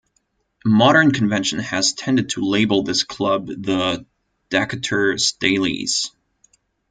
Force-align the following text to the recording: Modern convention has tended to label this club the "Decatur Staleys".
Modern 0.65 1.11
convention 1.11 1.59
has 1.59 1.93
tended 1.93 2.29
to 2.29 2.41
label 2.43 2.81
this 2.81 3.03
club 3.03 3.45
the 3.45 4.03
"Decatur 4.49 5.13
Staleys". 5.19 6.09